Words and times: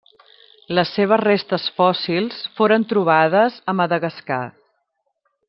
Les 0.77 0.93
seves 0.99 1.21
restes 1.21 1.67
fòssils 1.75 2.41
foren 2.61 2.87
trobades 2.95 3.61
a 3.75 3.77
Madagascar. 3.83 4.43